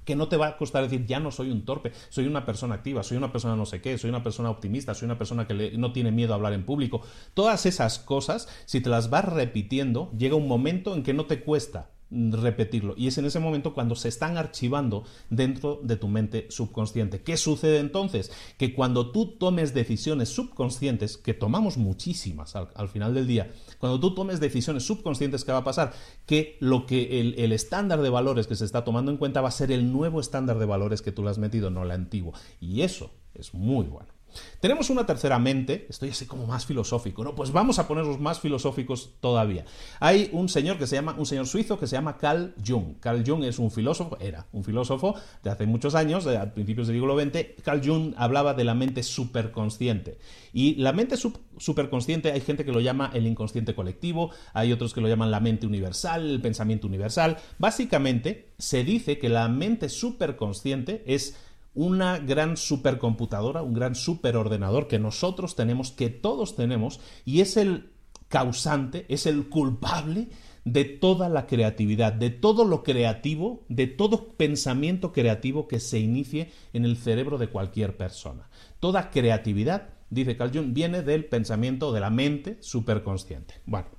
que 0.07 0.15
no 0.15 0.29
te 0.29 0.37
va 0.37 0.47
a 0.47 0.57
costar 0.57 0.83
decir, 0.83 1.05
ya 1.05 1.19
no 1.19 1.31
soy 1.31 1.51
un 1.51 1.65
torpe, 1.65 1.91
soy 2.07 2.27
una 2.27 2.45
persona 2.45 2.75
activa, 2.75 3.03
soy 3.03 3.17
una 3.17 3.29
persona 3.29 3.57
no 3.57 3.65
sé 3.65 3.81
qué, 3.81 3.97
soy 3.97 4.09
una 4.09 4.23
persona 4.23 4.49
optimista, 4.49 4.93
soy 4.93 5.05
una 5.05 5.17
persona 5.17 5.45
que 5.45 5.73
no 5.77 5.91
tiene 5.91 6.13
miedo 6.13 6.31
a 6.31 6.37
hablar 6.37 6.53
en 6.53 6.63
público. 6.63 7.01
Todas 7.33 7.65
esas 7.65 7.99
cosas, 7.99 8.47
si 8.65 8.79
te 8.79 8.89
las 8.89 9.09
vas 9.09 9.25
repitiendo, 9.25 10.09
llega 10.17 10.35
un 10.35 10.47
momento 10.47 10.95
en 10.95 11.03
que 11.03 11.13
no 11.13 11.25
te 11.25 11.43
cuesta 11.43 11.91
repetirlo. 12.09 12.93
Y 12.97 13.07
es 13.07 13.17
en 13.17 13.25
ese 13.25 13.39
momento 13.39 13.73
cuando 13.73 13.95
se 13.95 14.07
están 14.07 14.37
archivando 14.37 15.03
dentro 15.29 15.79
de 15.83 15.97
tu 15.97 16.07
mente 16.07 16.47
subconsciente. 16.49 17.21
¿Qué 17.21 17.37
sucede 17.37 17.79
entonces? 17.79 18.31
Que 18.57 18.73
cuando 18.73 19.11
tú 19.11 19.37
tomes 19.37 19.73
decisiones 19.73 20.29
subconscientes, 20.29 21.17
que 21.17 21.33
tomamos 21.33 21.77
muchísimas 21.77 22.55
al, 22.55 22.89
final 22.89 23.13
del 23.13 23.27
día, 23.27 23.51
cuando 23.79 23.99
tú 23.99 24.13
tomes 24.13 24.39
decisiones 24.39 24.83
subconscientes, 24.83 25.43
¿qué 25.43 25.51
va 25.51 25.59
a 25.59 25.63
pasar? 25.63 25.93
Que 26.25 26.57
lo 26.59 26.85
que 26.85 27.19
el, 27.19 27.35
el, 27.37 27.51
estándar 27.51 28.01
de 28.01 28.09
valores 28.09 28.47
que 28.47 28.55
se 28.55 28.65
está 28.65 28.83
tomando 28.83 29.11
en 29.11 29.17
cuenta 29.17 29.41
va 29.41 29.49
a 29.49 29.51
ser 29.51 29.71
el 29.71 29.91
nuevo 29.91 30.19
estándar 30.19 30.59
de 30.59 30.65
valores 30.65 31.01
que 31.01 31.11
tú 31.11 31.23
le 31.23 31.29
has 31.29 31.37
metido, 31.37 31.69
no 31.69 31.83
el 31.83 31.91
antiguo. 31.91 32.33
Y 32.61 32.81
eso 32.81 33.11
es 33.33 33.53
muy 33.53 33.85
bueno. 33.85 34.16
Tenemos 34.59 34.89
una 34.89 35.05
tercera 35.05 35.39
mente, 35.39 35.85
estoy 35.89 36.09
así 36.09 36.25
como 36.25 36.45
más 36.45 36.65
filosófico, 36.65 37.23
¿no? 37.23 37.35
Pues 37.35 37.51
vamos 37.51 37.79
a 37.79 37.87
ponernos 37.87 38.19
más 38.19 38.39
filosóficos 38.39 39.11
todavía. 39.19 39.65
Hay 39.99 40.29
un 40.31 40.49
señor 40.49 40.77
que 40.77 40.87
se 40.87 40.95
llama, 40.95 41.15
un 41.17 41.25
señor 41.25 41.47
suizo 41.47 41.79
que 41.79 41.87
se 41.87 41.95
llama 41.95 42.17
Carl 42.17 42.53
Jung. 42.65 42.99
Carl 42.99 43.23
Jung 43.25 43.43
es 43.43 43.59
un 43.59 43.71
filósofo, 43.71 44.17
era 44.19 44.47
un 44.51 44.63
filósofo 44.63 45.15
de 45.43 45.49
hace 45.49 45.65
muchos 45.65 45.95
años, 45.95 46.25
a 46.27 46.53
principios 46.53 46.87
del 46.87 46.97
siglo 46.97 47.19
XX. 47.19 47.61
Carl 47.63 47.81
Jung 47.83 48.13
hablaba 48.17 48.53
de 48.53 48.63
la 48.63 48.73
mente 48.73 49.03
superconsciente. 49.03 50.17
Y 50.53 50.75
la 50.75 50.91
mente 50.91 51.17
superconsciente 51.57 52.31
hay 52.31 52.41
gente 52.41 52.65
que 52.65 52.71
lo 52.71 52.79
llama 52.79 53.11
el 53.13 53.27
inconsciente 53.27 53.75
colectivo, 53.75 54.31
hay 54.53 54.71
otros 54.71 54.93
que 54.93 55.01
lo 55.01 55.07
llaman 55.07 55.31
la 55.31 55.39
mente 55.39 55.67
universal, 55.67 56.29
el 56.29 56.41
pensamiento 56.41 56.87
universal. 56.87 57.37
Básicamente 57.59 58.53
se 58.57 58.83
dice 58.83 59.19
que 59.19 59.29
la 59.29 59.47
mente 59.49 59.89
superconsciente 59.89 61.03
es 61.05 61.35
una 61.77 62.17
gran 62.17 62.57
supercomputadora, 62.57 63.61
un 63.61 63.75
gran 63.75 63.93
superordenador 63.93 64.87
que 64.87 64.97
nosotros 64.97 65.55
tenemos, 65.55 65.91
que 65.91 66.09
todos 66.09 66.55
tenemos, 66.55 66.99
y 67.23 67.41
es 67.41 67.55
el 67.55 67.91
causante, 68.29 69.05
es 69.09 69.27
el 69.27 69.47
culpable 69.47 70.29
de 70.65 70.85
toda 70.85 71.29
la 71.29 71.45
creatividad, 71.45 72.13
de 72.13 72.31
todo 72.31 72.65
lo 72.65 72.81
creativo, 72.81 73.63
de 73.69 73.85
todo 73.85 74.29
pensamiento 74.29 75.13
creativo 75.13 75.67
que 75.67 75.79
se 75.79 75.99
inicie 75.99 76.51
en 76.73 76.83
el 76.83 76.97
cerebro 76.97 77.37
de 77.37 77.49
cualquier 77.49 77.95
persona. 77.95 78.49
Toda 78.79 79.11
creatividad, 79.11 79.89
dice 80.09 80.35
Carl 80.35 80.51
Jung, 80.51 80.73
viene 80.73 81.03
del 81.03 81.25
pensamiento 81.25 81.93
de 81.93 81.99
la 81.99 82.09
mente 82.09 82.57
superconsciente. 82.59 83.53
Bueno, 83.67 83.89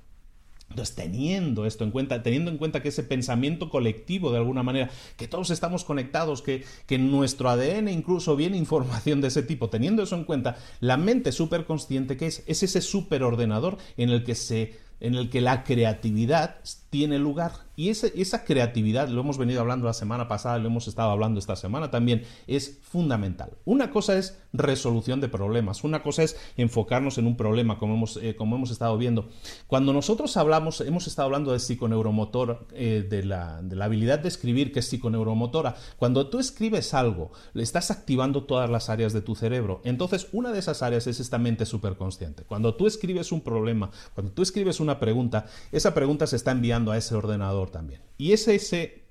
entonces, 0.69 0.95
teniendo 0.95 1.65
esto 1.65 1.83
en 1.83 1.91
cuenta, 1.91 2.21
teniendo 2.21 2.51
en 2.51 2.57
cuenta 2.57 2.81
que 2.81 2.89
ese 2.89 3.03
pensamiento 3.03 3.69
colectivo, 3.69 4.31
de 4.31 4.37
alguna 4.37 4.63
manera, 4.63 4.89
que 5.17 5.27
todos 5.27 5.49
estamos 5.49 5.83
conectados, 5.83 6.41
que, 6.41 6.63
que 6.85 6.95
en 6.95 7.11
nuestro 7.11 7.49
ADN 7.49 7.89
incluso 7.89 8.35
viene 8.35 8.57
información 8.57 9.19
de 9.21 9.29
ese 9.29 9.43
tipo, 9.43 9.69
teniendo 9.69 10.03
eso 10.03 10.15
en 10.15 10.25
cuenta, 10.25 10.57
la 10.79 10.97
mente 10.97 11.31
superconsciente, 11.31 12.17
que 12.17 12.27
es? 12.27 12.43
Es 12.45 12.63
ese 12.63 12.81
superordenador 12.81 13.77
en 13.97 14.09
el 14.09 14.23
que 14.23 14.35
se 14.35 14.89
en 15.01 15.15
el 15.15 15.29
que 15.29 15.39
la 15.39 15.63
creatividad 15.63 16.57
tiene 16.89 17.19
lugar. 17.19 17.51
Y 17.75 17.89
esa 17.89 18.43
creatividad, 18.43 19.07
lo 19.07 19.21
hemos 19.21 19.37
venido 19.37 19.61
hablando 19.61 19.85
la 19.85 19.93
semana 19.93 20.27
pasada, 20.27 20.57
lo 20.59 20.67
hemos 20.67 20.89
estado 20.89 21.11
hablando 21.11 21.39
esta 21.39 21.55
semana 21.55 21.89
también, 21.89 22.23
es 22.45 22.79
fundamental. 22.81 23.51
Una 23.63 23.89
cosa 23.89 24.17
es 24.17 24.37
resolución 24.51 25.21
de 25.21 25.29
problemas, 25.29 25.85
una 25.85 26.03
cosa 26.03 26.23
es 26.23 26.35
enfocarnos 26.57 27.17
en 27.17 27.25
un 27.25 27.37
problema, 27.37 27.79
como 27.79 27.93
hemos, 27.93 28.17
eh, 28.17 28.35
como 28.35 28.57
hemos 28.57 28.71
estado 28.71 28.97
viendo. 28.97 29.29
Cuando 29.67 29.93
nosotros 29.93 30.35
hablamos, 30.35 30.81
hemos 30.81 31.07
estado 31.07 31.27
hablando 31.27 31.53
de 31.53 31.59
psiconeuromotor, 31.59 32.67
eh, 32.73 33.07
de, 33.09 33.23
la, 33.23 33.61
de 33.61 33.77
la 33.77 33.85
habilidad 33.85 34.19
de 34.19 34.27
escribir, 34.27 34.73
que 34.73 34.79
es 34.79 34.89
psiconeuromotora. 34.89 35.75
Cuando 35.95 36.27
tú 36.27 36.39
escribes 36.39 36.93
algo, 36.93 37.31
le 37.53 37.63
estás 37.63 37.91
activando 37.91 38.43
todas 38.43 38.69
las 38.69 38.89
áreas 38.89 39.13
de 39.13 39.21
tu 39.21 39.35
cerebro. 39.35 39.79
Entonces, 39.85 40.27
una 40.33 40.51
de 40.51 40.59
esas 40.59 40.81
áreas 40.81 41.07
es 41.07 41.21
esta 41.21 41.37
mente 41.37 41.65
superconsciente. 41.65 42.43
Cuando 42.43 42.75
tú 42.75 42.87
escribes 42.87 43.31
un 43.31 43.39
problema, 43.39 43.89
cuando 44.15 44.33
tú 44.33 44.41
escribes 44.41 44.81
una 44.81 44.99
pregunta, 44.99 45.45
esa 45.71 45.93
pregunta 45.93 46.27
se 46.27 46.35
está 46.35 46.51
enviando 46.51 46.78
a 46.87 46.97
ese 46.97 47.15
ordenador 47.15 47.69
también. 47.69 48.01
Y 48.17 48.33
es 48.33 48.47
ese 48.47 49.03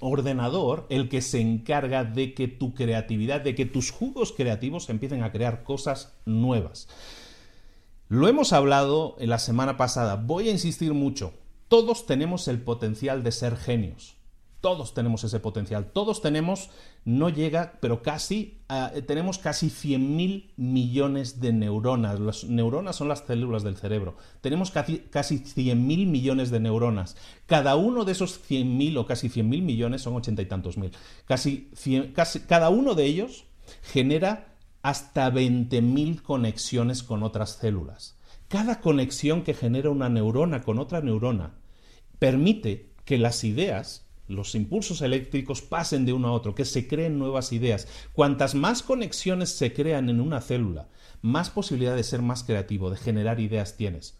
ordenador 0.00 0.86
el 0.90 1.08
que 1.08 1.22
se 1.22 1.40
encarga 1.40 2.04
de 2.04 2.34
que 2.34 2.48
tu 2.48 2.74
creatividad, 2.74 3.40
de 3.40 3.54
que 3.54 3.66
tus 3.66 3.90
jugos 3.90 4.32
creativos 4.32 4.88
empiecen 4.90 5.22
a 5.22 5.32
crear 5.32 5.62
cosas 5.64 6.14
nuevas. 6.24 6.88
Lo 8.08 8.28
hemos 8.28 8.52
hablado 8.52 9.16
en 9.18 9.30
la 9.30 9.38
semana 9.38 9.76
pasada, 9.76 10.16
voy 10.16 10.48
a 10.48 10.52
insistir 10.52 10.92
mucho, 10.92 11.32
todos 11.68 12.06
tenemos 12.06 12.48
el 12.48 12.60
potencial 12.60 13.22
de 13.22 13.32
ser 13.32 13.56
genios. 13.56 14.16
Todos 14.64 14.94
tenemos 14.94 15.22
ese 15.24 15.40
potencial, 15.40 15.92
todos 15.92 16.22
tenemos, 16.22 16.70
no 17.04 17.28
llega, 17.28 17.74
pero 17.82 18.00
casi, 18.00 18.62
eh, 18.70 19.02
tenemos 19.02 19.36
casi 19.36 19.66
100.000 19.66 20.54
millones 20.56 21.38
de 21.38 21.52
neuronas. 21.52 22.18
Las 22.18 22.44
neuronas 22.44 22.96
son 22.96 23.08
las 23.08 23.26
células 23.26 23.62
del 23.62 23.76
cerebro. 23.76 24.16
Tenemos 24.40 24.70
casi, 24.70 25.00
casi 25.00 25.40
100.000 25.40 26.06
millones 26.06 26.50
de 26.50 26.60
neuronas. 26.60 27.14
Cada 27.44 27.76
uno 27.76 28.06
de 28.06 28.12
esos 28.12 28.40
100.000 28.48 28.96
o 28.96 29.04
casi 29.04 29.28
100.000 29.28 29.60
millones 29.60 30.00
son 30.00 30.16
ochenta 30.16 30.40
y 30.40 30.46
tantos 30.46 30.78
mil. 30.78 30.92
Casi, 31.26 31.70
casi 32.14 32.40
cada 32.40 32.70
uno 32.70 32.94
de 32.94 33.04
ellos 33.04 33.44
genera 33.82 34.54
hasta 34.80 35.30
20.000 35.30 36.22
conexiones 36.22 37.02
con 37.02 37.22
otras 37.22 37.56
células. 37.56 38.16
Cada 38.48 38.80
conexión 38.80 39.42
que 39.42 39.52
genera 39.52 39.90
una 39.90 40.08
neurona 40.08 40.62
con 40.62 40.78
otra 40.78 41.02
neurona 41.02 41.52
permite 42.18 42.94
que 43.04 43.18
las 43.18 43.44
ideas 43.44 44.03
los 44.28 44.54
impulsos 44.54 45.02
eléctricos 45.02 45.62
pasen 45.62 46.06
de 46.06 46.12
uno 46.12 46.28
a 46.28 46.32
otro, 46.32 46.54
que 46.54 46.64
se 46.64 46.88
creen 46.88 47.18
nuevas 47.18 47.52
ideas. 47.52 47.88
Cuantas 48.12 48.54
más 48.54 48.82
conexiones 48.82 49.50
se 49.50 49.72
crean 49.72 50.08
en 50.08 50.20
una 50.20 50.40
célula, 50.40 50.88
más 51.22 51.50
posibilidad 51.50 51.96
de 51.96 52.04
ser 52.04 52.22
más 52.22 52.44
creativo, 52.44 52.90
de 52.90 52.96
generar 52.96 53.40
ideas 53.40 53.76
tienes. 53.76 54.18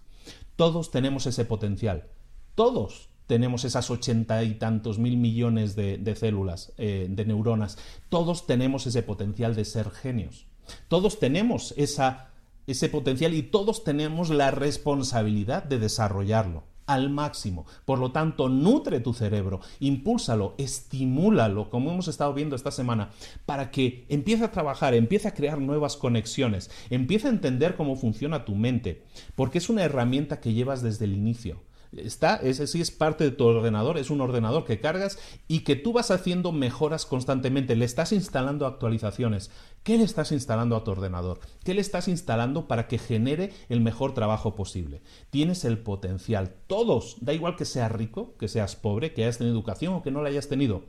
Todos 0.56 0.90
tenemos 0.90 1.26
ese 1.26 1.44
potencial. 1.44 2.08
Todos 2.54 3.08
tenemos 3.26 3.64
esas 3.64 3.90
ochenta 3.90 4.42
y 4.44 4.54
tantos 4.54 4.98
mil 4.98 5.16
millones 5.16 5.74
de, 5.74 6.16
células, 6.16 6.72
eh, 6.76 7.06
de 7.08 7.24
neuronas. 7.24 7.78
Todos 8.08 8.46
tenemos 8.46 8.86
ese 8.86 9.02
potencial 9.02 9.54
de 9.54 9.64
ser 9.64 9.90
genios. 9.90 10.46
Todos 10.88 11.18
tenemos 11.18 11.74
esa, 11.76 12.30
ese 12.66 12.88
potencial 12.88 13.34
y 13.34 13.42
todos 13.42 13.84
tenemos 13.84 14.30
la 14.30 14.50
responsabilidad 14.50 15.62
de 15.64 15.78
desarrollarlo 15.78 16.73
al 16.86 17.10
máximo. 17.10 17.66
Por 17.84 17.98
lo 17.98 18.12
tanto, 18.12 18.48
nutre 18.48 19.00
tu 19.00 19.12
cerebro, 19.12 19.60
impúlsalo, 19.80 20.54
estimúlalo, 20.58 21.70
como 21.70 21.90
hemos 21.90 22.08
estado 22.08 22.34
viendo 22.34 22.56
esta 22.56 22.70
semana, 22.70 23.10
para 23.46 23.70
que 23.70 24.04
empiece 24.08 24.44
a 24.44 24.52
trabajar, 24.52 24.94
empiece 24.94 25.28
a 25.28 25.34
crear 25.34 25.58
nuevas 25.58 25.96
conexiones, 25.96 26.70
empiece 26.90 27.28
a 27.28 27.30
entender 27.30 27.76
cómo 27.76 27.96
funciona 27.96 28.44
tu 28.44 28.54
mente, 28.54 29.04
porque 29.34 29.58
es 29.58 29.68
una 29.68 29.82
herramienta 29.82 30.40
que 30.40 30.52
llevas 30.52 30.82
desde 30.82 31.04
el 31.04 31.14
inicio. 31.14 31.60
Está, 31.96 32.36
ese 32.36 32.66
sí 32.66 32.80
es 32.80 32.90
parte 32.90 33.24
de 33.24 33.30
tu 33.30 33.44
ordenador, 33.44 33.98
es 33.98 34.10
un 34.10 34.20
ordenador 34.20 34.64
que 34.64 34.80
cargas 34.80 35.18
y 35.48 35.60
que 35.60 35.76
tú 35.76 35.92
vas 35.92 36.10
haciendo 36.10 36.52
mejoras 36.52 37.06
constantemente, 37.06 37.76
le 37.76 37.84
estás 37.84 38.12
instalando 38.12 38.66
actualizaciones. 38.66 39.50
¿Qué 39.82 39.98
le 39.98 40.04
estás 40.04 40.32
instalando 40.32 40.76
a 40.76 40.84
tu 40.84 40.90
ordenador? 40.90 41.40
¿Qué 41.62 41.74
le 41.74 41.80
estás 41.80 42.08
instalando 42.08 42.66
para 42.68 42.88
que 42.88 42.98
genere 42.98 43.52
el 43.68 43.80
mejor 43.80 44.14
trabajo 44.14 44.54
posible? 44.54 45.02
Tienes 45.30 45.64
el 45.64 45.78
potencial. 45.78 46.54
Todos, 46.66 47.16
da 47.20 47.32
igual 47.32 47.56
que 47.56 47.64
seas 47.64 47.92
rico, 47.92 48.34
que 48.38 48.48
seas 48.48 48.76
pobre, 48.76 49.12
que 49.12 49.24
hayas 49.24 49.38
tenido 49.38 49.54
educación 49.54 49.94
o 49.94 50.02
que 50.02 50.10
no 50.10 50.22
la 50.22 50.30
hayas 50.30 50.48
tenido. 50.48 50.84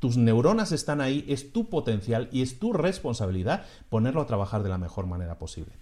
Tus 0.00 0.16
neuronas 0.16 0.72
están 0.72 1.00
ahí, 1.00 1.24
es 1.28 1.52
tu 1.52 1.70
potencial 1.70 2.28
y 2.32 2.42
es 2.42 2.58
tu 2.58 2.72
responsabilidad 2.72 3.64
ponerlo 3.88 4.20
a 4.20 4.26
trabajar 4.26 4.64
de 4.64 4.68
la 4.68 4.78
mejor 4.78 5.06
manera 5.06 5.38
posible. 5.38 5.74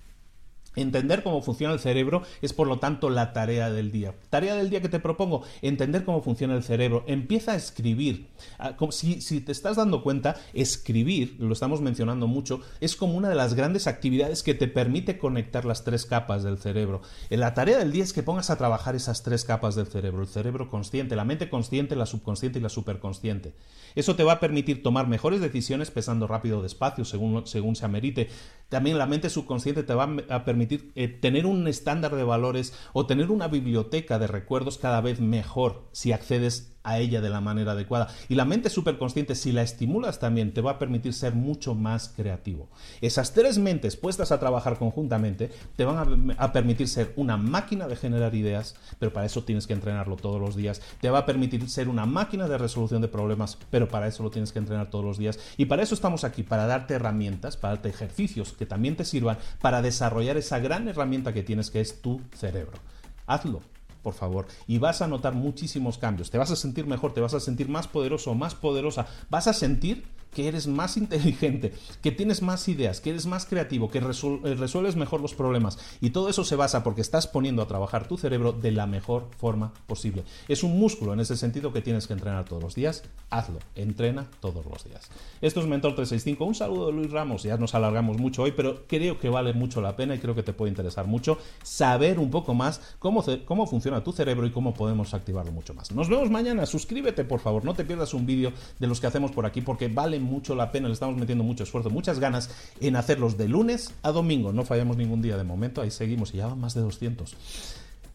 Entender 0.77 1.25
cómo 1.25 1.43
funciona 1.43 1.75
el 1.75 1.81
cerebro 1.81 2.23
es 2.43 2.53
por 2.53 2.69
lo 2.69 2.79
tanto 2.79 3.11
la 3.11 3.33
tarea 3.33 3.73
del 3.73 3.91
día. 3.91 4.15
Tarea 4.31 4.55
del 4.55 4.71
día 4.71 4.81
que 4.81 4.89
te 4.89 5.01
propongo, 5.01 5.43
entender 5.63 6.05
cómo 6.05 6.23
funciona 6.23 6.55
el 6.55 6.63
cerebro. 6.63 7.03
Empieza 7.09 7.53
a 7.53 7.57
escribir. 7.57 8.29
Ah, 8.59 8.77
si, 8.91 9.41
te 9.41 9.51
estás 9.51 9.77
dando 9.77 10.05
cuenta, 10.05 10.37
escribir, 10.55 11.35
lo 11.41 11.53
estamos 11.53 11.81
mencionando 11.81 12.29
mucho, 12.29 12.61
es 12.81 12.95
como 12.95 13.15
una 13.15 13.29
de 13.29 13.35
las 13.35 13.55
grandes 13.55 13.89
actividades 13.89 14.45
que 14.45 14.55
te 14.55 14.69
permite 14.69 15.19
conectar 15.19 15.65
las 15.65 15.83
tres 15.83 16.07
capas 16.07 16.45
del 16.45 16.59
cerebro. 16.59 17.03
La 17.31 17.53
tarea 17.53 17.79
del 17.79 17.91
día 17.91 18.05
es 18.05 18.13
que 18.13 18.23
pongas 18.23 18.51
a 18.51 18.57
trabajar 18.57 18.95
esas 18.95 19.25
tres 19.25 19.45
capas 19.45 19.75
del 19.75 19.89
cerebro. 19.89 20.23
El 20.23 20.29
cerebro 20.29 20.71
consciente, 20.71 21.17
la 21.17 21.25
mente 21.25 21.51
consciente, 21.51 21.97
la 21.97 22.07
subconsciente 22.07 22.61
y 22.61 22.63
la 22.63 22.69
superconsciente. 22.69 23.55
Eso 23.97 24.15
te 24.15 24.23
va 24.23 24.35
a 24.35 24.41
permitir 24.41 24.85
tomar 24.85 25.09
mejores 25.09 25.41
decisiones 25.41 25.91
pesando 25.91 26.29
rápido 26.29 26.61
o 26.61 26.63
despacio, 26.63 27.05
según, 27.05 27.45
según 27.49 27.75
se 27.75 27.85
amerite. 27.85 28.29
También 28.69 28.99
la 28.99 29.07
mente 29.07 29.31
subconsciente 29.31 29.83
te 29.83 29.95
va 29.95 30.09
a 30.29 30.45
permitir 30.45 30.60
eh, 30.61 31.09
tener 31.09 31.47
un 31.47 31.67
estándar 31.69 32.15
de 32.17 32.25
valores 32.25 32.75
o 32.93 33.07
tener 33.07 33.31
una 33.31 33.49
biblioteca 33.49 34.19
de 34.19 34.27
recuerdos 34.27 34.79
cada 34.79 35.01
vez 35.01 35.21
mejor 35.21 35.89
si 35.93 36.13
accedes 36.13 36.77
a 36.83 36.99
ella 36.99 37.21
de 37.21 37.31
la 37.31 37.41
manera 37.41 37.73
adecuada. 37.73 38.09
Y 38.29 38.35
la 38.35 38.45
mente 38.45 38.71
superconsciente, 38.71 39.35
si 39.35 39.53
la 39.53 39.63
estimulas 39.63 40.19
también, 40.19 40.53
te 40.53 40.61
va 40.61 40.73
a 40.73 40.79
permitir 40.79 41.13
ser 41.13 41.35
mucho 41.35 41.75
más 41.75 42.13
creativo. 42.17 42.69
Esas 43.01 43.33
tres 43.33 43.59
mentes 43.59 43.97
puestas 43.97 44.33
a 44.33 44.41
trabajar 44.41 44.79
conjuntamente 44.79 45.51
te 45.77 45.85
van 45.85 46.35
a, 46.39 46.53
permitir 46.53 46.89
ser 46.89 47.13
una 47.17 47.37
máquina 47.37 47.87
de 47.87 47.97
generar 47.97 48.35
ideas, 48.35 48.75
pero 48.99 49.13
para 49.13 49.27
eso 49.27 49.45
tienes 49.45 49.67
que 49.67 49.73
entrenarlo 49.73 50.17
todos 50.17 50.41
los 50.41 50.57
días. 50.57 50.81
Te 51.01 51.11
va 51.11 51.21
a 51.21 51.27
permitir 51.27 51.69
ser 51.69 51.89
una 51.89 52.07
máquina 52.07 52.49
de 52.49 52.59
resolución 52.59 53.03
de 53.03 53.09
problemas, 53.09 53.59
pero 53.71 53.89
para 53.89 54.07
eso 54.07 54.23
lo 54.23 54.31
tienes 54.31 54.53
que 54.53 54.59
entrenar 54.59 54.91
todos 54.91 55.05
los 55.05 55.19
días. 55.19 55.39
Y 55.57 55.67
para 55.67 55.83
eso 55.83 55.95
estamos 55.95 56.25
aquí, 56.25 56.43
para 56.43 56.67
darte 56.67 56.95
herramientas, 56.95 57.57
para 57.57 57.75
darte 57.75 57.91
ejercicios 57.91 58.53
que 58.53 58.67
también 58.67 58.97
te 58.97 59.05
sirvan 59.05 59.39
para 59.61 59.83
desarrollar 59.83 60.37
esa 60.37 60.59
gran 60.59 60.89
herramienta 60.89 61.33
que 61.33 61.43
tienes 61.43 61.71
que 61.71 61.81
es 61.81 62.01
tu 62.01 62.21
cerebro. 62.35 62.79
Hazlo 63.27 63.63
por 64.03 64.15
favor, 64.15 64.47
y 64.67 64.79
vas 64.79 65.03
a 65.03 65.07
notar 65.07 65.35
muchísimos 65.35 65.99
cambios. 65.99 66.31
Te 66.31 66.39
vas 66.39 66.51
a 66.51 66.57
sentir 66.57 66.87
mejor, 66.87 67.13
te 67.13 67.21
vas 67.21 67.35
a 67.35 67.41
sentir 67.41 67.69
más 67.69 67.89
poderoso, 67.89 68.35
más 68.35 68.55
poderosa. 68.55 69.07
Vas 69.29 69.47
a 69.47 69.53
sentir 69.53 70.05
que 70.33 70.49
eres 70.49 70.67
más 70.67 70.97
inteligente, 70.97 71.73
que 72.03 72.13
tienes 72.13 72.43
más 72.43 72.69
ideas, 72.69 73.01
que 73.01 73.11
eres 73.11 73.27
más 73.27 73.47
creativo, 73.47 73.91
que 73.91 73.99
eh, 73.99 74.55
resuelves 74.55 74.97
mejor 74.97 75.21
los 75.21 75.35
problemas. 75.35 75.79
Y 76.01 76.11
todo 76.11 76.29
eso 76.29 76.45
se 76.45 76.57
basa 76.57 76.83
porque 76.83 77.01
estás 77.01 77.27
poniendo 77.27 77.63
a 77.63 77.69
trabajar 77.69 78.07
tu 78.07 78.17
cerebro 78.17 78.53
de 78.53 78.73
la 78.73 78.87
mejor 78.87 79.29
forma 79.39 79.73
posible. 79.87 80.25
Es 80.49 80.63
un 80.63 80.79
músculo 80.79 81.13
en 81.13 81.21
ese 81.21 81.37
sentido 81.37 81.73
que 81.73 81.83
tienes 81.83 82.07
que 82.07 82.13
entrenar 82.13 82.45
todos 82.45 82.63
los 82.63 82.75
días. 82.75 83.03
Hazlo, 83.31 83.59
entrena 83.75 84.29
todos 84.41 84.65
los 84.67 84.85
días. 84.85 85.11
Esto 85.41 85.61
es 85.61 85.67
Mentor 85.67 85.95
365. 85.95 86.45
Un 86.45 86.55
saludo 86.55 86.87
de 86.87 86.93
Luis 86.93 87.11
Ramos. 87.11 87.43
Ya 87.43 87.57
nos 87.57 87.75
alargamos 87.75 88.19
mucho 88.19 88.43
hoy, 88.43 88.53
pero 88.53 88.87
creo 88.87 89.19
que 89.19 89.29
vale 89.29 89.53
mucho 89.53 89.81
la 89.81 89.97
pena 89.97 90.15
y 90.15 90.19
creo 90.19 90.35
que 90.35 90.43
te 90.43 90.53
puede 90.53 90.71
interesar 90.71 91.07
mucho 91.07 91.39
saber 91.63 92.19
un 92.19 92.31
poco 92.31 92.55
más 92.55 92.81
cómo, 92.99 93.25
cómo 93.45 93.67
funciona 93.67 94.03
tu 94.05 94.13
cerebro 94.13 94.47
y 94.47 94.51
cómo 94.51 94.75
podemos 94.75 95.15
activarlo 95.15 95.53
mucho 95.53 95.75
más. 95.75 95.91
Nos 95.93 96.09
vemos 96.09 96.31
mañana. 96.31 96.67
Suscríbete, 96.67 97.25
por 97.25 97.41
favor. 97.41 97.65
No 97.65 97.75
te 97.75 97.85
pierdas 97.85 98.15
un 98.15 98.27
vídeo 98.27 98.53
de 98.79 98.87
los 98.87 99.01
que 99.01 99.07
hacemos 99.07 99.33
por 99.33 99.47
aquí 99.47 99.61
porque 99.61 99.89
vale 99.89 100.20
mucho 100.21 100.55
la 100.55 100.71
pena, 100.71 100.89
le 100.89 100.95
estamos 100.95 101.17
metiendo 101.17 101.45
mucho 101.45 101.65
esfuerzo, 101.65 101.91
muchas 101.91 102.21
ganas 102.21 102.51
en 102.81 102.97
hacerlos 102.97 103.37
de 103.37 103.49
lunes 103.49 103.95
a 104.03 104.13
domingo. 104.13 104.53
No 104.53 104.65
fallamos 104.65 104.97
ningún 104.97 105.23
día 105.23 105.37
de 105.37 105.45
momento, 105.45 105.81
ahí 105.81 105.91
seguimos 105.91 106.35
y 106.35 106.39
ya 106.39 106.47
van 106.47 106.61
más 106.61 106.75
de 106.75 106.81
200. 106.81 107.37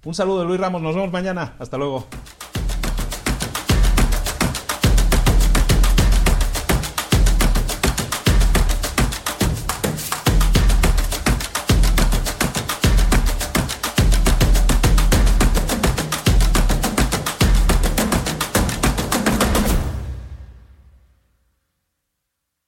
Un 0.05 0.13
saludo 0.13 0.41
de 0.41 0.45
Luis 0.45 0.59
Ramos, 0.59 0.81
nos 0.81 0.95
vemos 0.95 1.11
mañana. 1.11 1.55
Hasta 1.59 1.77
luego. 1.77 2.05